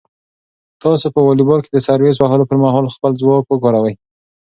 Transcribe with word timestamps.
تاسو 0.81 1.07
په 1.15 1.19
واليبال 1.27 1.59
کې 1.63 1.69
د 1.73 1.77
سرویس 1.87 2.17
وهلو 2.19 2.49
پر 2.49 2.57
مهال 2.63 2.85
خپل 2.95 3.11
ځواک 3.21 3.43
وکاروئ. 3.47 3.93